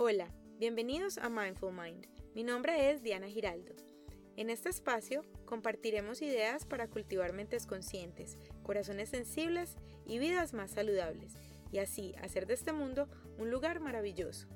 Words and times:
Hola, 0.00 0.32
bienvenidos 0.60 1.18
a 1.18 1.28
Mindful 1.28 1.72
Mind. 1.72 2.06
Mi 2.32 2.44
nombre 2.44 2.92
es 2.92 3.02
Diana 3.02 3.26
Giraldo. 3.26 3.74
En 4.36 4.48
este 4.48 4.68
espacio 4.68 5.24
compartiremos 5.44 6.22
ideas 6.22 6.64
para 6.64 6.86
cultivar 6.86 7.32
mentes 7.32 7.66
conscientes, 7.66 8.38
corazones 8.62 9.08
sensibles 9.08 9.74
y 10.06 10.20
vidas 10.20 10.54
más 10.54 10.70
saludables, 10.70 11.34
y 11.72 11.78
así 11.78 12.14
hacer 12.22 12.46
de 12.46 12.54
este 12.54 12.72
mundo 12.72 13.08
un 13.38 13.50
lugar 13.50 13.80
maravilloso. 13.80 14.46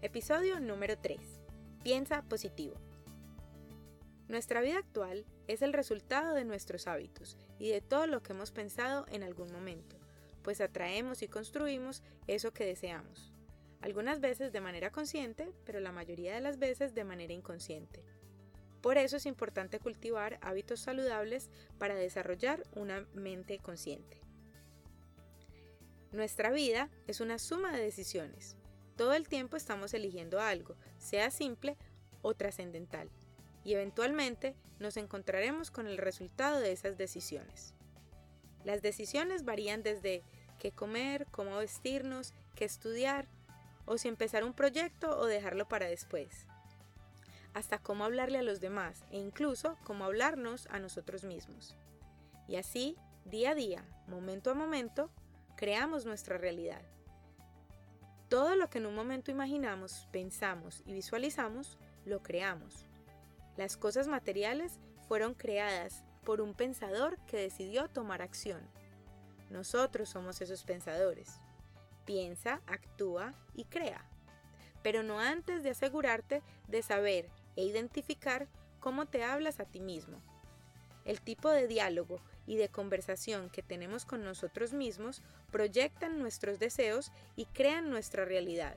Episodio 0.00 0.60
número 0.60 0.96
3. 0.96 1.18
Piensa 1.82 2.22
positivo. 2.22 2.76
Nuestra 4.28 4.60
vida 4.60 4.78
actual 4.78 5.26
es 5.48 5.60
el 5.60 5.72
resultado 5.72 6.36
de 6.36 6.44
nuestros 6.44 6.86
hábitos 6.86 7.36
y 7.58 7.68
de 7.68 7.80
todo 7.80 8.06
lo 8.06 8.22
que 8.22 8.32
hemos 8.32 8.52
pensado 8.52 9.06
en 9.08 9.24
algún 9.24 9.50
momento 9.50 9.96
pues 10.46 10.60
atraemos 10.60 11.22
y 11.22 11.26
construimos 11.26 12.04
eso 12.28 12.52
que 12.52 12.64
deseamos. 12.64 13.32
Algunas 13.80 14.20
veces 14.20 14.52
de 14.52 14.60
manera 14.60 14.92
consciente, 14.92 15.50
pero 15.64 15.80
la 15.80 15.90
mayoría 15.90 16.36
de 16.36 16.40
las 16.40 16.60
veces 16.60 16.94
de 16.94 17.02
manera 17.02 17.32
inconsciente. 17.32 18.04
Por 18.80 18.96
eso 18.96 19.16
es 19.16 19.26
importante 19.26 19.80
cultivar 19.80 20.38
hábitos 20.42 20.78
saludables 20.78 21.50
para 21.78 21.96
desarrollar 21.96 22.62
una 22.76 23.08
mente 23.12 23.58
consciente. 23.58 24.20
Nuestra 26.12 26.52
vida 26.52 26.90
es 27.08 27.20
una 27.20 27.40
suma 27.40 27.72
de 27.72 27.82
decisiones. 27.82 28.56
Todo 28.94 29.14
el 29.14 29.26
tiempo 29.26 29.56
estamos 29.56 29.94
eligiendo 29.94 30.40
algo, 30.40 30.76
sea 30.96 31.32
simple 31.32 31.76
o 32.22 32.34
trascendental, 32.34 33.10
y 33.64 33.74
eventualmente 33.74 34.54
nos 34.78 34.96
encontraremos 34.96 35.72
con 35.72 35.88
el 35.88 35.98
resultado 35.98 36.60
de 36.60 36.70
esas 36.70 36.96
decisiones. 36.96 37.74
Las 38.66 38.82
decisiones 38.82 39.44
varían 39.44 39.84
desde 39.84 40.24
qué 40.58 40.72
comer, 40.72 41.26
cómo 41.30 41.56
vestirnos, 41.56 42.34
qué 42.54 42.64
estudiar, 42.64 43.26
o 43.86 43.98
si 43.98 44.08
empezar 44.08 44.44
un 44.44 44.52
proyecto 44.52 45.18
o 45.18 45.26
dejarlo 45.26 45.68
para 45.68 45.86
después, 45.86 46.46
hasta 47.54 47.78
cómo 47.78 48.04
hablarle 48.04 48.38
a 48.38 48.42
los 48.42 48.60
demás 48.60 49.04
e 49.10 49.18
incluso 49.18 49.78
cómo 49.84 50.04
hablarnos 50.04 50.66
a 50.70 50.78
nosotros 50.78 51.24
mismos. 51.24 51.74
Y 52.48 52.56
así, 52.56 52.96
día 53.24 53.50
a 53.50 53.54
día, 53.54 53.84
momento 54.08 54.50
a 54.50 54.54
momento, 54.54 55.10
creamos 55.56 56.04
nuestra 56.04 56.36
realidad. 56.36 56.82
Todo 58.28 58.56
lo 58.56 58.68
que 58.68 58.78
en 58.78 58.86
un 58.86 58.94
momento 58.94 59.30
imaginamos, 59.30 60.08
pensamos 60.10 60.82
y 60.84 60.92
visualizamos, 60.92 61.78
lo 62.04 62.22
creamos. 62.22 62.86
Las 63.56 63.76
cosas 63.76 64.08
materiales 64.08 64.80
fueron 65.08 65.34
creadas 65.34 66.02
por 66.24 66.40
un 66.40 66.54
pensador 66.54 67.18
que 67.26 67.36
decidió 67.36 67.88
tomar 67.88 68.20
acción. 68.20 68.60
Nosotros 69.50 70.08
somos 70.08 70.40
esos 70.40 70.64
pensadores. 70.64 71.40
Piensa, 72.04 72.60
actúa 72.66 73.34
y 73.54 73.64
crea. 73.64 74.04
Pero 74.82 75.02
no 75.02 75.20
antes 75.20 75.62
de 75.62 75.70
asegurarte 75.70 76.42
de 76.68 76.82
saber 76.82 77.28
e 77.56 77.64
identificar 77.64 78.48
cómo 78.80 79.06
te 79.06 79.24
hablas 79.24 79.60
a 79.60 79.64
ti 79.64 79.80
mismo. 79.80 80.20
El 81.04 81.20
tipo 81.20 81.50
de 81.50 81.68
diálogo 81.68 82.20
y 82.46 82.56
de 82.56 82.68
conversación 82.68 83.50
que 83.50 83.62
tenemos 83.62 84.04
con 84.04 84.24
nosotros 84.24 84.72
mismos 84.72 85.22
proyectan 85.50 86.18
nuestros 86.18 86.58
deseos 86.58 87.12
y 87.36 87.46
crean 87.46 87.90
nuestra 87.90 88.24
realidad. 88.24 88.76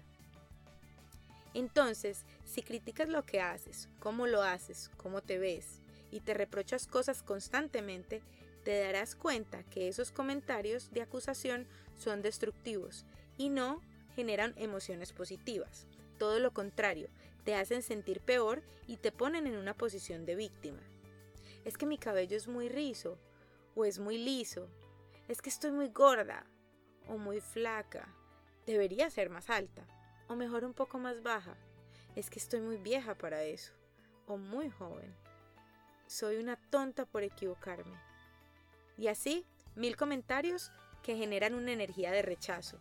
Entonces, 1.53 2.25
si 2.45 2.61
criticas 2.61 3.09
lo 3.09 3.25
que 3.25 3.41
haces, 3.41 3.89
cómo 3.99 4.27
lo 4.27 4.43
haces, 4.43 4.91
cómo 4.97 5.21
te 5.21 5.39
ves, 5.39 5.81
y 6.11 6.21
te 6.21 6.33
reprochas 6.33 6.87
cosas 6.87 7.23
constantemente, 7.23 8.21
te 8.63 8.79
darás 8.79 9.15
cuenta 9.15 9.63
que 9.63 9.87
esos 9.87 10.11
comentarios 10.11 10.91
de 10.91 11.01
acusación 11.01 11.67
son 11.95 12.21
destructivos 12.21 13.05
y 13.37 13.49
no 13.49 13.81
generan 14.15 14.53
emociones 14.57 15.13
positivas. 15.13 15.87
Todo 16.17 16.39
lo 16.39 16.51
contrario, 16.51 17.09
te 17.45 17.55
hacen 17.55 17.81
sentir 17.81 18.21
peor 18.21 18.61
y 18.87 18.97
te 18.97 19.11
ponen 19.11 19.47
en 19.47 19.55
una 19.55 19.73
posición 19.73 20.25
de 20.25 20.35
víctima. 20.35 20.81
Es 21.65 21.77
que 21.77 21.85
mi 21.85 21.97
cabello 21.97 22.35
es 22.35 22.47
muy 22.47 22.69
rizo 22.69 23.17
o 23.75 23.85
es 23.85 23.99
muy 23.99 24.17
liso. 24.17 24.67
Es 25.27 25.41
que 25.41 25.49
estoy 25.49 25.71
muy 25.71 25.89
gorda 25.89 26.45
o 27.07 27.17
muy 27.17 27.39
flaca. 27.41 28.13
Debería 28.65 29.09
ser 29.09 29.29
más 29.29 29.49
alta 29.49 29.85
o 30.27 30.35
mejor 30.35 30.65
un 30.65 30.73
poco 30.73 30.99
más 30.99 31.23
baja. 31.23 31.55
Es 32.15 32.29
que 32.29 32.39
estoy 32.39 32.61
muy 32.61 32.77
vieja 32.77 33.15
para 33.15 33.43
eso 33.43 33.73
o 34.27 34.37
muy 34.37 34.69
joven. 34.69 35.15
Soy 36.07 36.37
una 36.37 36.55
tonta 36.55 37.05
por 37.05 37.23
equivocarme. 37.23 38.08
Y 38.99 39.07
así, 39.07 39.45
mil 39.75 39.95
comentarios 39.95 40.73
que 41.03 41.15
generan 41.15 41.55
una 41.55 41.71
energía 41.71 42.11
de 42.11 42.21
rechazo. 42.21 42.77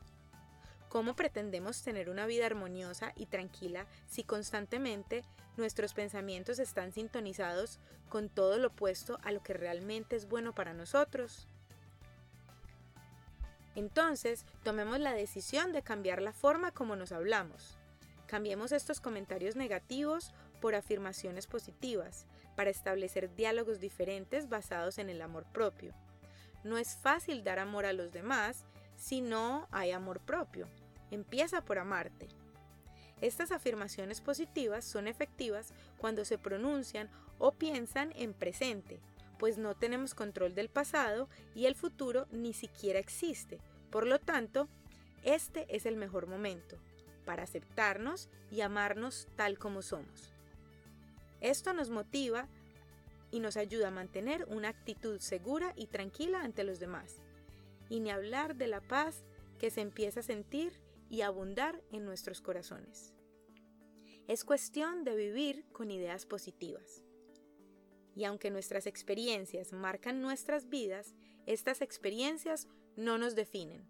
¿Cómo 0.89 1.15
pretendemos 1.15 1.83
tener 1.83 2.11
una 2.11 2.27
vida 2.27 2.47
armoniosa 2.47 3.13
y 3.15 3.27
tranquila 3.27 3.87
si 4.09 4.25
constantemente 4.25 5.23
nuestros 5.57 5.95
pensamientos 5.95 6.59
están 6.59 6.93
sintonizados 6.93 7.79
con 8.09 8.29
todo 8.31 8.59
lo 8.59 8.69
opuesto 8.69 9.21
a 9.23 9.31
lo 9.31 9.45
que 9.45 9.53
realmente 9.53 10.17
es 10.17 10.29
bueno 10.29 10.57
para 10.57 10.75
nosotros? 10.75 11.47
Entonces, 13.77 14.45
tomemos 14.65 14.99
la 14.99 15.13
decisión 15.13 15.71
de 15.71 15.83
cambiar 15.83 16.21
la 16.21 16.33
forma 16.33 16.73
como 16.73 16.97
nos 16.97 17.13
hablamos. 17.13 17.79
Cambiemos 18.27 18.73
estos 18.73 19.01
comentarios 19.01 19.55
negativos 19.55 20.33
por 20.61 20.75
afirmaciones 20.75 21.47
positivas, 21.47 22.27
para 22.57 22.71
establecer 22.71 23.33
diálogos 23.37 23.79
diferentes 23.79 24.49
basados 24.49 24.99
en 24.99 25.11
el 25.11 25.23
amor 25.23 25.45
propio. 25.53 25.95
No 26.65 26.79
es 26.79 26.97
fácil 26.97 27.45
dar 27.45 27.59
amor 27.59 27.87
a 27.87 27.93
los 27.93 28.13
demás 28.13 28.65
si 28.97 29.21
no 29.21 29.69
hay 29.71 29.93
amor 29.93 30.21
propio. 30.21 30.69
Empieza 31.11 31.65
por 31.65 31.79
amarte. 31.79 32.29
Estas 33.21 33.51
afirmaciones 33.51 34.21
positivas 34.21 34.85
son 34.85 35.09
efectivas 35.09 35.73
cuando 35.97 36.25
se 36.25 36.39
pronuncian 36.39 37.11
o 37.39 37.53
piensan 37.53 38.13
en 38.17 38.35
presente, 38.35 39.01
pues 39.39 39.59
no 39.59 39.75
tenemos 39.75 40.15
control 40.15 40.55
del 40.55 40.69
pasado 40.69 41.29
y 41.55 41.67
el 41.67 41.75
futuro 41.75 42.27
ni 42.31 42.53
siquiera 42.53 42.99
existe. 42.99 43.61
Por 43.91 44.07
lo 44.07 44.19
tanto, 44.19 44.69
este 45.25 45.67
es 45.75 45.87
el 45.87 45.97
mejor 45.97 46.27
momento 46.27 46.77
para 47.25 47.43
aceptarnos 47.43 48.29
y 48.51 48.61
amarnos 48.63 49.29
tal 49.37 49.59
como 49.59 49.83
somos. 49.83 50.33
Esto 51.41 51.73
nos 51.73 51.91
motiva 51.91 52.49
y 53.31 53.41
nos 53.41 53.57
ayuda 53.57 53.89
a 53.89 53.93
mantener 53.93 54.45
una 54.49 54.69
actitud 54.69 55.21
segura 55.21 55.73
y 55.77 55.87
tranquila 55.87 56.43
ante 56.43 56.65
los 56.65 56.81
demás. 56.81 57.17
Y 57.89 58.01
ni 58.01 58.11
hablar 58.11 58.57
de 58.57 58.69
la 58.69 58.81
paz 58.81 59.25
que 59.59 59.71
se 59.71 59.81
empieza 59.81 60.21
a 60.21 60.23
sentir 60.23 60.81
y 61.11 61.23
abundar 61.23 61.83
en 61.91 62.05
nuestros 62.05 62.41
corazones. 62.41 63.15
Es 64.27 64.45
cuestión 64.45 65.05
de 65.05 65.17
vivir 65.17 65.65
con 65.73 65.91
ideas 65.91 66.27
positivas. 66.27 67.03
Y 68.15 68.25
aunque 68.25 68.51
nuestras 68.51 68.87
experiencias 68.87 69.73
marcan 69.73 70.21
nuestras 70.21 70.69
vidas, 70.69 71.15
estas 71.47 71.81
experiencias 71.81 72.69
no 72.97 73.17
nos 73.17 73.35
definen. 73.35 73.89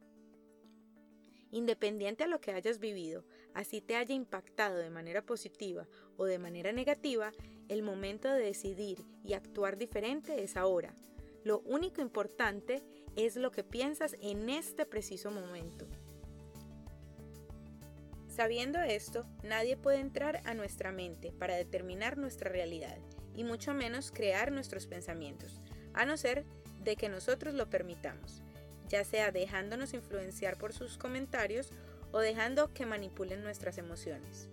Independiente 1.50 2.24
a 2.24 2.26
lo 2.26 2.40
que 2.40 2.52
hayas 2.52 2.78
vivido, 2.78 3.24
así 3.54 3.80
te 3.80 3.96
haya 3.96 4.14
impactado 4.14 4.76
de 4.76 4.90
manera 4.90 5.22
positiva 5.22 5.88
o 6.16 6.26
de 6.26 6.38
manera 6.38 6.72
negativa, 6.72 7.32
el 7.68 7.82
momento 7.82 8.28
de 8.28 8.44
decidir 8.44 8.98
y 9.24 9.32
actuar 9.32 9.78
diferente 9.78 10.42
es 10.42 10.56
ahora. 10.56 10.94
Lo 11.44 11.60
único 11.60 12.02
importante 12.02 12.82
es 13.16 13.36
lo 13.36 13.50
que 13.50 13.64
piensas 13.64 14.14
en 14.20 14.50
este 14.50 14.84
preciso 14.84 15.30
momento. 15.30 15.86
Sabiendo 18.28 18.80
esto, 18.80 19.24
nadie 19.42 19.76
puede 19.76 19.98
entrar 19.98 20.42
a 20.44 20.54
nuestra 20.54 20.92
mente 20.92 21.32
para 21.32 21.56
determinar 21.56 22.18
nuestra 22.18 22.50
realidad, 22.50 22.98
y 23.34 23.42
mucho 23.42 23.72
menos 23.72 24.12
crear 24.12 24.52
nuestros 24.52 24.86
pensamientos, 24.86 25.60
a 25.94 26.04
no 26.04 26.16
ser 26.16 26.44
de 26.84 26.94
que 26.96 27.08
nosotros 27.08 27.54
lo 27.54 27.68
permitamos 27.70 28.42
ya 28.88 29.04
sea 29.04 29.30
dejándonos 29.30 29.94
influenciar 29.94 30.56
por 30.58 30.72
sus 30.72 30.98
comentarios 30.98 31.70
o 32.12 32.18
dejando 32.18 32.72
que 32.72 32.86
manipulen 32.86 33.42
nuestras 33.42 33.78
emociones. 33.78 34.48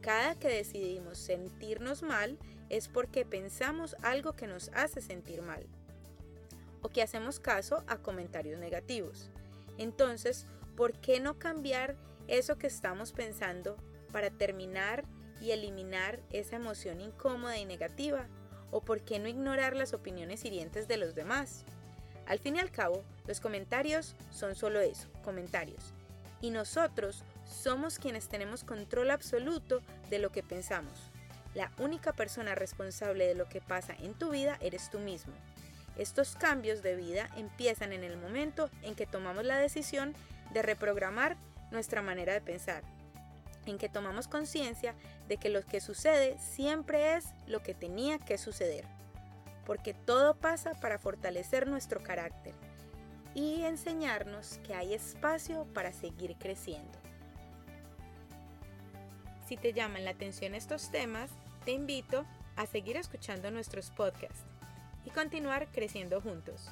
Cada 0.00 0.36
que 0.36 0.48
decidimos 0.48 1.18
sentirnos 1.18 2.02
mal 2.02 2.38
es 2.68 2.88
porque 2.88 3.24
pensamos 3.24 3.96
algo 4.02 4.34
que 4.34 4.46
nos 4.46 4.70
hace 4.74 5.00
sentir 5.00 5.42
mal 5.42 5.66
o 6.82 6.88
que 6.88 7.02
hacemos 7.02 7.40
caso 7.40 7.82
a 7.88 7.98
comentarios 7.98 8.60
negativos. 8.60 9.30
Entonces, 9.78 10.46
¿por 10.76 10.92
qué 10.92 11.18
no 11.18 11.38
cambiar 11.38 11.96
eso 12.28 12.56
que 12.56 12.68
estamos 12.68 13.12
pensando 13.12 13.76
para 14.12 14.30
terminar 14.30 15.04
y 15.40 15.50
eliminar 15.50 16.20
esa 16.30 16.56
emoción 16.56 17.00
incómoda 17.00 17.58
y 17.58 17.64
negativa? 17.64 18.28
¿O 18.70 18.82
por 18.82 19.02
qué 19.02 19.18
no 19.18 19.28
ignorar 19.28 19.74
las 19.74 19.94
opiniones 19.94 20.44
hirientes 20.44 20.86
de 20.88 20.98
los 20.98 21.14
demás? 21.14 21.64
Al 22.28 22.38
fin 22.38 22.56
y 22.56 22.60
al 22.60 22.70
cabo, 22.70 23.02
los 23.26 23.40
comentarios 23.40 24.14
son 24.30 24.54
solo 24.54 24.80
eso, 24.80 25.08
comentarios. 25.24 25.94
Y 26.42 26.50
nosotros 26.50 27.24
somos 27.46 27.98
quienes 27.98 28.28
tenemos 28.28 28.64
control 28.64 29.10
absoluto 29.10 29.80
de 30.10 30.18
lo 30.18 30.30
que 30.30 30.42
pensamos. 30.42 30.92
La 31.54 31.72
única 31.78 32.12
persona 32.12 32.54
responsable 32.54 33.26
de 33.26 33.34
lo 33.34 33.48
que 33.48 33.62
pasa 33.62 33.94
en 33.98 34.12
tu 34.12 34.30
vida 34.30 34.58
eres 34.60 34.90
tú 34.90 34.98
mismo. 34.98 35.32
Estos 35.96 36.36
cambios 36.36 36.82
de 36.82 36.96
vida 36.96 37.30
empiezan 37.36 37.94
en 37.94 38.04
el 38.04 38.18
momento 38.18 38.70
en 38.82 38.94
que 38.94 39.06
tomamos 39.06 39.44
la 39.44 39.56
decisión 39.56 40.14
de 40.52 40.60
reprogramar 40.60 41.38
nuestra 41.70 42.02
manera 42.02 42.34
de 42.34 42.42
pensar, 42.42 42.82
en 43.64 43.78
que 43.78 43.88
tomamos 43.88 44.28
conciencia 44.28 44.94
de 45.28 45.38
que 45.38 45.48
lo 45.48 45.62
que 45.62 45.80
sucede 45.80 46.36
siempre 46.38 47.16
es 47.16 47.24
lo 47.46 47.62
que 47.62 47.74
tenía 47.74 48.18
que 48.18 48.36
suceder, 48.36 48.84
porque 49.68 49.92
todo 49.92 50.34
pasa 50.34 50.72
para 50.80 50.98
fortalecer 50.98 51.68
nuestro 51.68 52.02
carácter 52.02 52.54
y 53.34 53.64
enseñarnos 53.64 54.58
que 54.66 54.74
hay 54.74 54.94
espacio 54.94 55.66
para 55.74 55.92
seguir 55.92 56.36
creciendo. 56.38 56.98
Si 59.46 59.58
te 59.58 59.74
llaman 59.74 60.06
la 60.06 60.12
atención 60.12 60.54
estos 60.54 60.90
temas, 60.90 61.30
te 61.66 61.72
invito 61.72 62.24
a 62.56 62.64
seguir 62.64 62.96
escuchando 62.96 63.50
nuestros 63.50 63.90
podcasts 63.90 64.46
y 65.04 65.10
continuar 65.10 65.68
creciendo 65.70 66.22
juntos. 66.22 66.70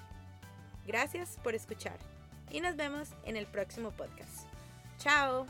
Gracias 0.87 1.39
por 1.45 1.55
escuchar 1.55 1.99
y 2.51 2.63
nos 2.63 2.77
vemos 2.77 3.11
en 3.25 3.37
el 3.37 3.47
próximo 3.47 3.91
podcast. 3.91 4.49
Chao. 4.97 5.47